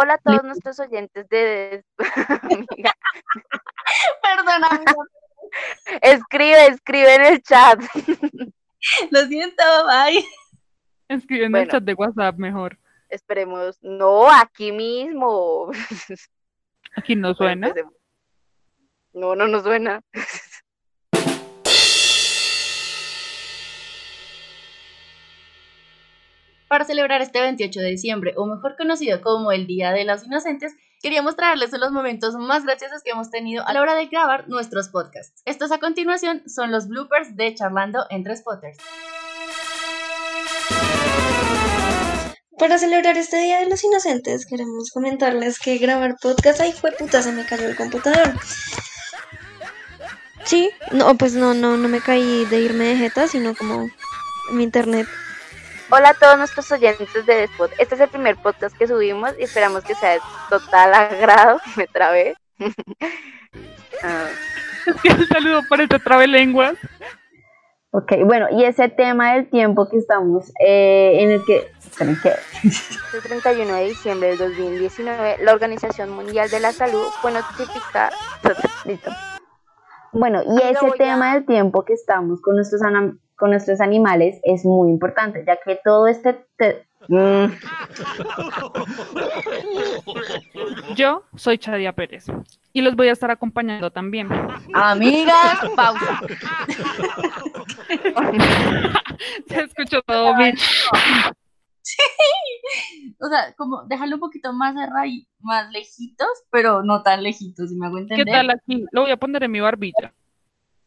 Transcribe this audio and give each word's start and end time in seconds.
Hola 0.00 0.14
a 0.14 0.18
todos 0.18 0.44
nuestros 0.44 0.78
oyentes 0.78 1.28
de... 1.28 1.84
Perdóname. 4.22 4.84
escribe, 6.02 6.66
escribe 6.68 7.14
en 7.16 7.24
el 7.24 7.42
chat. 7.42 7.80
Lo 9.10 9.20
siento, 9.26 9.64
bye. 9.88 10.24
Escribe 11.08 11.46
en 11.46 11.56
el 11.56 11.68
chat 11.68 11.82
de 11.82 11.94
WhatsApp 11.94 12.36
mejor. 12.36 12.78
Esperemos. 13.08 13.76
No, 13.82 14.30
aquí 14.30 14.70
mismo. 14.70 15.72
Aquí 16.94 17.16
no 17.16 17.34
suena. 17.34 17.74
No, 19.12 19.34
no 19.34 19.48
nos 19.48 19.64
suena. 19.64 20.00
Para 26.78 26.86
celebrar 26.86 27.20
este 27.22 27.40
28 27.40 27.80
de 27.80 27.90
diciembre, 27.90 28.34
o 28.36 28.46
mejor 28.46 28.76
conocido 28.76 29.20
como 29.20 29.50
el 29.50 29.66
Día 29.66 29.90
de 29.90 30.04
los 30.04 30.24
Inocentes, 30.24 30.76
queríamos 31.02 31.34
traerles 31.34 31.72
los 31.72 31.90
momentos 31.90 32.36
más 32.36 32.64
graciosos 32.64 33.02
que 33.02 33.10
hemos 33.10 33.32
tenido 33.32 33.66
a 33.66 33.72
la 33.72 33.82
hora 33.82 33.96
de 33.96 34.06
grabar 34.06 34.48
nuestros 34.48 34.88
podcasts. 34.88 35.42
Estos 35.44 35.72
a 35.72 35.78
continuación 35.78 36.48
son 36.48 36.70
los 36.70 36.86
bloopers 36.86 37.34
de 37.34 37.52
Charlando 37.52 38.06
entre 38.10 38.36
Spotters. 38.36 38.78
Para 42.56 42.78
celebrar 42.78 43.16
este 43.16 43.38
Día 43.38 43.58
de 43.58 43.68
los 43.68 43.82
Inocentes, 43.82 44.46
queremos 44.46 44.92
comentarles 44.92 45.58
que 45.58 45.78
grabar 45.78 46.14
podcast, 46.22 46.60
ahí 46.60 46.70
fue 46.70 46.92
puta, 46.92 47.22
se 47.22 47.32
me 47.32 47.44
cayó 47.44 47.66
el 47.66 47.74
computador. 47.74 48.34
Sí, 50.44 50.70
no, 50.92 51.16
pues 51.16 51.34
no, 51.34 51.54
no, 51.54 51.76
no 51.76 51.88
me 51.88 52.00
caí 52.00 52.44
de 52.44 52.60
irme 52.60 52.84
de 52.84 52.96
jeta, 52.98 53.26
sino 53.26 53.56
como 53.56 53.88
mi 54.52 54.62
internet 54.62 55.08
Hola 55.90 56.10
a 56.10 56.14
todos 56.14 56.36
nuestros 56.36 56.70
oyentes 56.70 57.08
de 57.24 57.34
Despot. 57.34 57.70
Este 57.78 57.94
es 57.94 58.00
el 58.02 58.10
primer 58.10 58.36
podcast 58.36 58.76
que 58.76 58.86
subimos 58.86 59.32
y 59.38 59.44
esperamos 59.44 59.82
que 59.84 59.94
sea 59.94 60.10
de 60.10 60.20
total 60.50 60.92
agrado. 60.92 61.60
Me 61.76 61.86
trabé. 61.86 62.34
ah. 64.02 64.26
Un 64.86 65.26
saludo 65.26 65.62
para 65.66 65.84
este 65.84 65.98
trabe 65.98 66.26
lenguas. 66.26 66.74
Ok, 67.90 68.12
bueno, 68.26 68.48
y 68.50 68.64
ese 68.64 68.90
tema 68.90 69.32
del 69.32 69.48
tiempo 69.48 69.88
que 69.88 69.96
estamos 69.96 70.52
eh, 70.60 71.22
en 71.22 71.30
el 71.30 71.44
que... 71.46 71.70
¿qué? 72.22 72.34
El 73.14 73.22
31 73.22 73.74
de 73.74 73.84
diciembre 73.84 74.28
del 74.28 74.38
2019, 74.38 75.38
la 75.42 75.52
Organización 75.54 76.10
Mundial 76.10 76.50
de 76.50 76.60
la 76.60 76.72
Salud 76.72 77.06
fue 77.22 77.32
notificada... 77.32 78.10
Listo. 78.84 79.10
Bueno, 80.12 80.42
y 80.44 80.62
ese 80.62 80.90
tema 80.98 81.32
del 81.32 81.46
tiempo 81.46 81.84
que 81.86 81.94
estamos 81.94 82.42
con 82.42 82.56
nuestros 82.56 82.82
con 83.38 83.50
nuestros 83.50 83.80
animales 83.80 84.40
es 84.42 84.64
muy 84.64 84.90
importante, 84.90 85.44
ya 85.46 85.56
que 85.64 85.78
todo 85.82 86.08
este... 86.08 86.44
Mm. 87.06 87.46
Yo 90.96 91.22
soy 91.36 91.56
Chadia 91.56 91.92
Pérez 91.92 92.26
y 92.72 92.82
los 92.82 92.96
voy 92.96 93.08
a 93.08 93.12
estar 93.12 93.30
acompañando 93.30 93.90
también. 93.92 94.28
Amigas, 94.74 95.60
pausa. 95.76 96.20
Se 99.46 99.60
escuchó 99.60 100.02
todo 100.02 100.36
bien. 100.36 100.56
Sí. 101.82 102.02
O 103.20 103.28
sea, 103.28 103.54
como 103.54 103.84
dejarlo 103.84 104.16
un 104.16 104.20
poquito 104.20 104.52
más 104.52 104.74
ahí, 104.96 105.26
más 105.40 105.70
lejitos, 105.70 106.28
pero 106.50 106.82
no 106.82 107.02
tan 107.02 107.22
lejitos, 107.22 107.70
si 107.70 107.76
me 107.76 107.86
hago 107.86 107.98
entender. 107.98 108.26
¿Qué 108.26 108.32
tal 108.32 108.50
aquí? 108.50 108.84
Lo 108.90 109.02
voy 109.02 109.12
a 109.12 109.16
poner 109.16 109.44
en 109.44 109.52
mi 109.52 109.60
barbilla. 109.60 110.12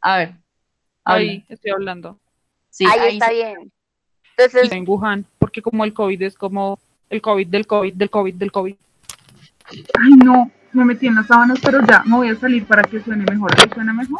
A 0.00 0.18
ver. 0.18 0.34
Ahí 1.04 1.44
estoy 1.48 1.70
hablando 1.70 2.18
ahí, 2.80 3.14
está 3.14 3.30
bien. 3.30 3.72
Entonces, 4.36 4.72
en 4.72 4.84
Wuhan, 4.88 5.26
porque 5.38 5.60
como 5.60 5.84
el 5.84 5.92
COVID 5.92 6.22
es 6.22 6.34
como 6.34 6.78
el 7.10 7.20
COVID 7.20 7.46
del 7.46 7.66
COVID 7.66 7.94
del 7.94 8.10
COVID 8.10 8.34
del 8.34 8.52
COVID. 8.52 8.74
Ay, 9.68 10.10
no, 10.24 10.50
me 10.72 10.84
metí 10.84 11.06
en 11.06 11.16
las 11.16 11.26
sábanas, 11.26 11.58
pero 11.62 11.84
ya 11.86 12.02
me 12.04 12.16
voy 12.16 12.28
a 12.28 12.36
salir 12.36 12.64
para 12.64 12.82
que 12.82 13.00
suene 13.00 13.24
mejor. 13.24 13.50
¿Ahí 13.58 13.68
suena 13.72 13.92
mejor? 13.92 14.18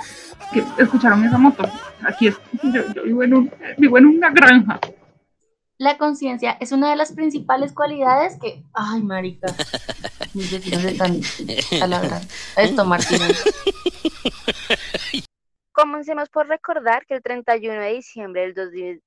¿Que 0.52 0.64
¿Escucharon 0.82 1.24
esa 1.24 1.38
moto? 1.38 1.68
Aquí 2.02 2.28
es, 2.28 2.36
yo, 2.62 3.04
vivo, 3.04 3.22
en 3.22 3.52
vivo 3.78 3.98
en 3.98 4.06
una 4.06 4.30
granja. 4.30 4.80
La 5.78 5.96
conciencia 5.96 6.58
es 6.60 6.72
una 6.72 6.90
de 6.90 6.96
las 6.96 7.12
principales 7.12 7.72
cualidades 7.72 8.36
que. 8.38 8.62
Ay, 8.74 9.02
marica. 9.02 9.48
Mis 10.34 10.52
vecinos 10.52 10.84
están 10.84 11.20
a 11.82 12.60
Esto, 12.60 12.84
Martínez. 12.84 13.42
Comencemos 16.00 16.30
por 16.30 16.48
recordar 16.48 17.04
que 17.04 17.12
el 17.12 17.22
31 17.22 17.78
de 17.78 17.92
diciembre 17.92 18.40
del 18.40 18.54
2000... 18.54 19.02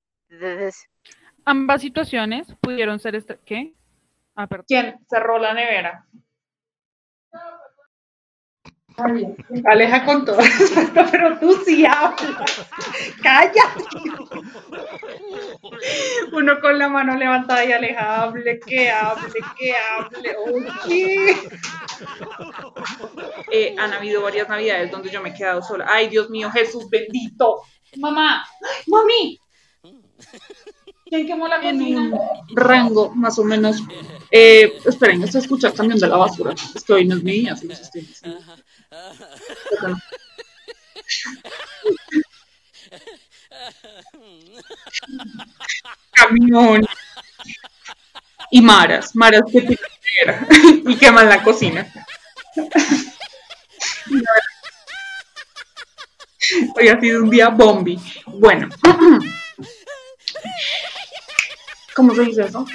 Ambas 1.43 1.81
situaciones 1.81 2.45
pudieron 2.61 2.99
ser... 2.99 3.19
¿Qué? 3.43 3.73
Ah, 4.35 4.47
¿Quién 4.67 4.99
cerró 5.09 5.39
la 5.39 5.55
nevera? 5.55 6.05
Aleja 9.65 10.05
con 10.05 10.25
todo 10.25 10.37
pero 11.11 11.39
tú 11.39 11.61
sí 11.65 11.85
hablas. 11.85 12.67
Cállate. 13.21 13.83
Uno 16.31 16.59
con 16.59 16.77
la 16.77 16.89
mano 16.89 17.15
levantada 17.15 17.65
y 17.65 17.71
aleja, 17.71 18.21
hable, 18.21 18.59
que 18.59 18.91
hable, 18.91 19.39
que 19.57 19.75
hable. 19.75 20.35
Oye. 20.37 21.37
Eh, 23.51 23.75
han 23.77 23.93
habido 23.93 24.21
varias 24.21 24.49
navidades 24.49 24.91
donde 24.91 25.09
yo 25.09 25.21
me 25.21 25.29
he 25.29 25.33
quedado 25.33 25.61
sola. 25.61 25.85
Ay, 25.87 26.09
Dios 26.09 26.29
mío, 26.29 26.51
Jesús 26.51 26.89
bendito. 26.89 27.61
Mamá, 27.97 28.43
mami. 28.87 29.39
¿Quién 31.13 31.27
quemó 31.27 31.47
la 31.47 31.61
cocina? 31.61 32.09
rango, 32.55 33.13
más 33.13 33.37
o 33.37 33.43
menos. 33.43 33.83
Eh, 34.31 34.79
esperen, 34.83 35.21
esto 35.21 35.37
escucha 35.37 35.67
el 35.67 35.75
camión 35.75 35.99
de 35.99 36.07
la 36.07 36.17
basura. 36.17 36.55
Es 36.73 36.83
que 36.83 36.93
hoy 36.93 37.05
no 37.05 37.17
es 37.17 37.23
mi 37.23 37.33
día, 37.33 37.55
Camión. 46.13 46.83
Y 48.49 48.61
maras, 48.63 49.15
maras 49.15 49.43
que 49.51 49.77
y 50.87 50.95
queman 50.95 51.29
la 51.29 51.43
cocina. 51.43 51.93
Hoy 56.75 56.87
ha 56.87 56.99
sido 56.99 57.21
un 57.21 57.29
día 57.29 57.49
bombi. 57.49 57.99
Bueno. 58.25 58.69
¿Cómo 61.95 62.13
se 62.15 62.23
dice 62.23 62.43
eso? 62.43 62.65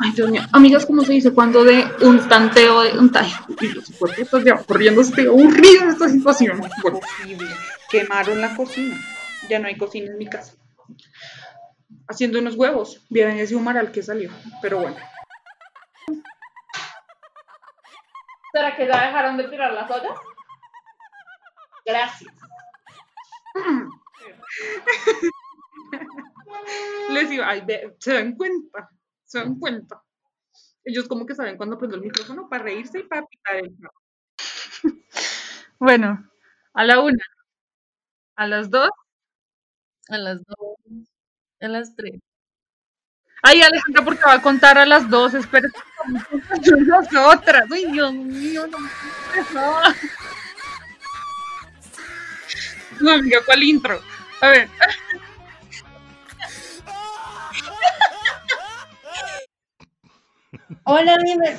Ay, 0.00 0.12
Dios 0.12 0.30
mío. 0.30 0.42
Amigas, 0.52 0.86
¿cómo 0.86 1.02
se 1.02 1.12
dice 1.12 1.32
cuando 1.32 1.64
de 1.64 1.84
un 2.02 2.28
tanteo 2.28 2.82
de 2.82 2.98
un 2.98 3.10
tallo? 3.10 3.34
Y 3.60 3.68
los 3.68 3.88
estás 3.90 4.44
ya 4.44 4.62
corriendo, 4.62 5.00
estoy 5.00 5.26
aburrido 5.26 5.86
de 5.86 5.90
esta 5.90 6.08
situación. 6.08 6.60
Bueno, 6.82 7.00
quemaron 7.90 8.40
la 8.40 8.54
cocina. 8.54 8.96
Ya 9.48 9.58
no 9.58 9.66
hay 9.66 9.76
cocina 9.76 10.12
en 10.12 10.18
mi 10.18 10.26
casa. 10.26 10.54
Haciendo 12.06 12.38
unos 12.38 12.54
huevos. 12.54 13.04
Vieron 13.08 13.36
ese 13.38 13.56
humaral 13.56 13.90
que 13.90 14.02
salió. 14.02 14.30
Pero 14.62 14.78
bueno. 14.78 14.96
¿Será 18.52 18.76
que 18.76 18.86
ya 18.86 19.06
dejaron 19.06 19.36
de 19.36 19.48
tirar 19.48 19.72
las 19.72 19.90
ollas? 19.90 20.16
Gracias. 21.84 22.32
Les 27.10 27.30
digo, 27.30 27.44
ay, 27.44 27.64
se 27.98 28.14
dan 28.14 28.34
cuenta, 28.34 28.90
se 29.24 29.38
dan 29.38 29.58
cuenta. 29.58 30.02
Ellos 30.84 31.08
como 31.08 31.26
que 31.26 31.34
saben 31.34 31.56
cuando 31.56 31.78
prendo 31.78 31.96
el 31.96 32.02
micrófono 32.02 32.48
para 32.48 32.64
reírse 32.64 33.00
y 33.00 33.02
para 33.04 33.26
pitar 33.26 33.56
el 33.56 33.76
Bueno, 35.78 36.30
a 36.74 36.84
la 36.84 37.00
una, 37.00 37.24
a 38.36 38.46
las 38.46 38.70
dos, 38.70 38.90
a 40.08 40.18
las 40.18 40.42
dos, 40.44 41.06
a 41.60 41.68
las 41.68 41.94
tres. 41.94 42.20
Ay, 43.42 43.62
Alejandra, 43.62 44.04
porque 44.04 44.24
va 44.24 44.34
a 44.34 44.42
contar 44.42 44.78
a 44.78 44.86
las 44.86 45.08
dos, 45.08 45.34
espera 45.34 45.68
nosotras. 46.86 47.64
Ay, 47.70 47.92
Dios 47.92 48.12
mío, 48.12 48.66
no 48.66 48.78
me 48.78 48.88
No, 53.00 53.12
amiga, 53.12 53.40
¿cuál 53.44 53.62
intro? 53.62 54.00
A 54.40 54.48
ver. 54.48 54.68
Hola, 60.90 61.18
dime. 61.22 61.54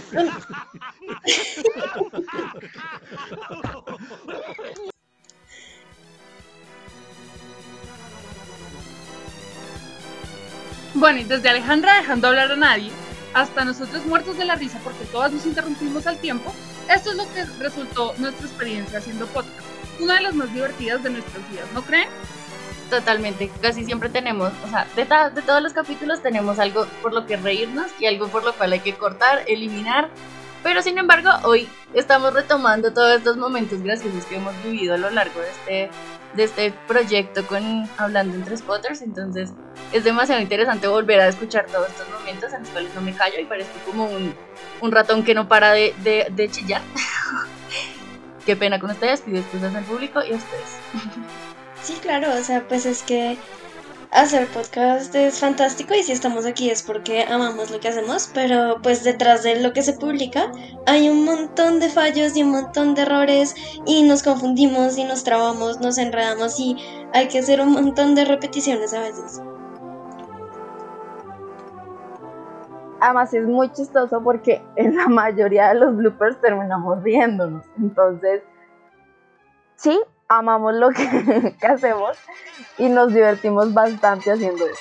Bueno, 10.95 11.19
y 11.19 11.23
desde 11.25 11.47
Alejandra 11.47 11.97
dejando 11.97 12.27
hablar 12.27 12.51
a 12.51 12.55
nadie, 12.55 12.89
hasta 13.35 13.63
nosotros 13.65 14.03
muertos 14.07 14.35
de 14.35 14.45
la 14.45 14.55
risa 14.55 14.79
porque 14.83 15.05
todas 15.05 15.31
nos 15.31 15.45
interrumpimos 15.45 16.07
al 16.07 16.17
tiempo, 16.17 16.51
esto 16.89 17.11
es 17.11 17.15
lo 17.15 17.31
que 17.31 17.45
resultó 17.59 18.15
nuestra 18.17 18.47
experiencia 18.47 18.97
haciendo 18.97 19.27
podcast. 19.27 19.67
Una 19.99 20.15
de 20.15 20.21
las 20.21 20.33
más 20.33 20.51
divertidas 20.51 21.03
de 21.03 21.11
nuestros 21.11 21.47
días, 21.51 21.67
¿no 21.75 21.83
creen? 21.83 22.09
Totalmente, 22.89 23.51
casi 23.61 23.85
siempre 23.85 24.09
tenemos, 24.09 24.51
o 24.65 24.67
sea, 24.67 24.87
de, 24.95 25.05
todos 25.43 25.61
los 25.61 25.73
capítulos 25.73 26.23
tenemos 26.23 26.57
algo 26.57 26.87
por 27.03 27.13
lo 27.13 27.27
que 27.27 27.37
reírnos 27.37 27.87
y 27.99 28.07
algo 28.07 28.29
por 28.29 28.43
lo 28.43 28.53
cual 28.53 28.73
hay 28.73 28.79
que 28.79 28.95
cortar, 28.95 29.43
eliminar 29.45 30.09
Pero 30.63 30.81
sin 30.81 30.97
embargo, 30.97 31.29
hoy 31.43 31.69
estamos 31.93 32.33
retomando 32.33 32.91
todos 32.91 33.17
estos 33.17 33.37
momentos 33.37 33.81
graciosos 33.83 34.25
que 34.25 34.37
hemos 34.37 34.55
vivido 34.63 34.95
a 34.95 34.97
lo 34.97 35.11
largo 35.11 35.39
de 35.39 35.49
este, 35.49 35.89
de 36.33 36.43
este 36.43 36.73
proyecto 36.87 37.45
con 37.45 37.87
Hablando 37.97 38.35
entre 38.35 38.57
Spotters. 38.57 39.01
Entonces 39.03 39.51
es 39.93 40.03
demasiado 40.03 40.41
interesante 40.41 40.87
volver 40.87 41.21
a 41.21 41.27
escuchar 41.27 41.67
todos 41.67 41.89
estos 41.89 42.09
momentos 42.09 42.51
en 42.53 42.61
los 42.61 42.69
cuales 42.69 42.93
no 42.95 43.01
me 43.01 43.13
callo 43.13 43.39
y 43.39 43.45
parezco 43.45 43.79
como 43.85 44.05
un, 44.05 44.33
un 44.81 44.91
ratón 44.91 45.23
que 45.23 45.35
no 45.35 45.47
para 45.47 45.71
de, 45.71 45.93
de, 46.03 46.27
de 46.31 46.49
chillar. 46.49 46.81
Qué 48.45 48.55
pena 48.55 48.79
con 48.79 48.89
ustedes, 48.89 49.21
pido 49.21 49.37
excusas 49.37 49.75
al 49.75 49.83
público 49.83 50.21
y 50.23 50.33
a 50.33 50.37
ustedes. 50.37 50.77
Sí, 51.81 51.93
claro, 52.01 52.27
o 52.37 52.43
sea, 52.43 52.67
pues 52.67 52.85
es 52.85 53.03
que 53.03 53.37
hacer 54.11 54.47
podcast 54.47 55.13
es 55.13 55.39
fantástico 55.39 55.93
y 55.93 56.01
si 56.01 56.11
estamos 56.11 56.45
aquí 56.45 56.69
es 56.69 56.81
porque 56.81 57.23
amamos 57.23 57.69
lo 57.71 57.79
que 57.79 57.87
hacemos, 57.87 58.29
pero 58.33 58.81
pues 58.81 59.03
detrás 59.03 59.43
de 59.43 59.59
lo 59.61 59.71
que 59.71 59.83
se 59.83 59.93
publica 59.93 60.51
hay 60.87 61.09
un 61.09 61.25
montón 61.25 61.79
de 61.79 61.89
fallos 61.89 62.35
y 62.35 62.43
un 62.43 62.51
montón 62.51 62.95
de 62.95 63.03
errores 63.03 63.55
y 63.85 64.03
nos 64.03 64.23
confundimos 64.23 64.97
y 64.97 65.03
nos 65.03 65.23
trabamos, 65.23 65.79
nos 65.79 65.97
enredamos 65.97 66.59
y 66.59 66.75
hay 67.13 67.27
que 67.27 67.39
hacer 67.39 67.61
un 67.61 67.71
montón 67.71 68.15
de 68.15 68.25
repeticiones 68.25 68.93
a 68.93 69.01
veces. 69.01 69.41
Además 73.01 73.33
es 73.33 73.45
muy 73.45 73.71
chistoso 73.71 74.21
porque 74.21 74.61
en 74.75 74.97
la 74.97 75.07
mayoría 75.07 75.69
de 75.69 75.75
los 75.75 75.95
bloopers 75.95 76.41
terminamos 76.41 77.01
riéndonos. 77.03 77.63
Entonces, 77.77 78.41
sí, 79.75 79.97
amamos 80.29 80.75
lo 80.75 80.91
que, 80.91 81.55
que 81.59 81.67
hacemos 81.67 82.15
y 82.77 82.87
nos 82.87 83.11
divertimos 83.13 83.73
bastante 83.73 84.31
haciendo 84.31 84.65
eso. 84.67 84.79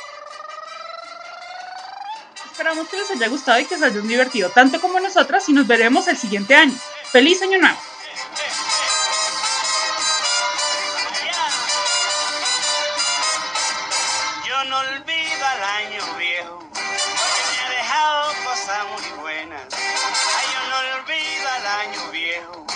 Esperamos 2.44 2.88
que 2.88 2.98
les 2.98 3.10
haya 3.10 3.28
gustado 3.28 3.58
y 3.58 3.64
que 3.64 3.78
se 3.78 3.84
hayan 3.84 4.06
divertido 4.06 4.50
tanto 4.50 4.80
como 4.80 5.00
nosotras 5.00 5.48
y 5.48 5.52
nos 5.54 5.66
veremos 5.66 6.06
el 6.08 6.16
siguiente 6.16 6.54
año. 6.54 6.74
¡Feliz 7.12 7.40
año 7.40 7.58
nuevo! 7.58 7.78
Yo 14.46 14.64
no 14.64 14.78
olvido 14.80 15.46
al 15.46 15.62
año 15.62 16.02
viejo, 16.18 16.58
porque 16.58 17.42
me 17.52 17.60
ha 17.60 17.70
dejado 17.70 18.32
cosas 18.44 18.78
muy 18.92 19.20
buenas. 19.22 19.62
Ay, 19.72 20.46
yo 20.52 20.60
no 20.68 21.00
olvido 21.00 21.48
al 21.48 21.66
año 21.66 22.10
viejo, 22.10 22.66